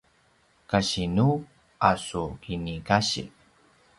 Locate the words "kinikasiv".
2.41-3.29